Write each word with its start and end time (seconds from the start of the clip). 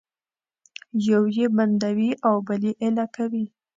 یو 1.07 1.23
یې 1.35 1.45
بندوي 1.55 2.11
او 2.27 2.35
بل 2.47 2.61
یې 2.67 2.73
ایله 2.83 3.05
کوي 3.15 3.45